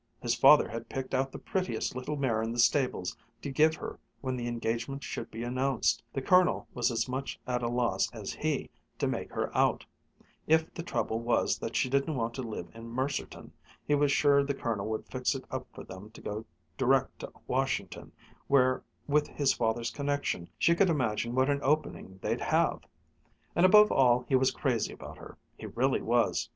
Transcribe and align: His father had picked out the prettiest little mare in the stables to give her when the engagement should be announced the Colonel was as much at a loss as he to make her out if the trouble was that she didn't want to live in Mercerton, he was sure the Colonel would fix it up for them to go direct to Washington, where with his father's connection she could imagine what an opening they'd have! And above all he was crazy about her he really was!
His 0.19 0.33
father 0.33 0.67
had 0.67 0.89
picked 0.89 1.13
out 1.13 1.31
the 1.31 1.37
prettiest 1.37 1.95
little 1.95 2.15
mare 2.17 2.41
in 2.41 2.51
the 2.51 2.57
stables 2.57 3.15
to 3.43 3.51
give 3.51 3.75
her 3.75 3.99
when 4.19 4.35
the 4.35 4.47
engagement 4.47 5.03
should 5.03 5.29
be 5.29 5.43
announced 5.43 6.01
the 6.11 6.23
Colonel 6.23 6.67
was 6.73 6.89
as 6.89 7.07
much 7.07 7.39
at 7.45 7.61
a 7.61 7.67
loss 7.69 8.11
as 8.11 8.33
he 8.33 8.71
to 8.97 9.05
make 9.05 9.31
her 9.31 9.55
out 9.55 9.85
if 10.47 10.73
the 10.73 10.81
trouble 10.81 11.19
was 11.19 11.59
that 11.59 11.75
she 11.75 11.87
didn't 11.87 12.15
want 12.15 12.33
to 12.33 12.41
live 12.41 12.71
in 12.73 12.89
Mercerton, 12.89 13.51
he 13.85 13.93
was 13.93 14.11
sure 14.11 14.43
the 14.43 14.55
Colonel 14.55 14.87
would 14.87 15.05
fix 15.05 15.35
it 15.35 15.45
up 15.51 15.67
for 15.71 15.83
them 15.83 16.09
to 16.13 16.21
go 16.21 16.45
direct 16.79 17.19
to 17.19 17.31
Washington, 17.45 18.11
where 18.47 18.83
with 19.05 19.27
his 19.27 19.53
father's 19.53 19.91
connection 19.91 20.49
she 20.57 20.73
could 20.73 20.89
imagine 20.89 21.35
what 21.35 21.47
an 21.47 21.59
opening 21.61 22.17
they'd 22.23 22.41
have! 22.41 22.79
And 23.55 23.67
above 23.67 23.91
all 23.91 24.25
he 24.27 24.35
was 24.35 24.49
crazy 24.49 24.93
about 24.93 25.19
her 25.19 25.37
he 25.59 25.67
really 25.67 26.01
was! 26.01 26.49